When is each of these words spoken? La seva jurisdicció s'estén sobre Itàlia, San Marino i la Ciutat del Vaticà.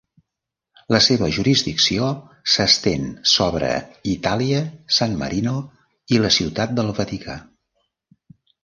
La 0.95 1.01
seva 1.07 1.27
jurisdicció 1.35 2.07
s'estén 2.53 3.05
sobre 3.35 3.71
Itàlia, 4.15 4.63
San 4.99 5.15
Marino 5.23 5.55
i 6.17 6.25
la 6.27 6.37
Ciutat 6.41 6.79
del 6.81 6.93
Vaticà. 7.05 7.43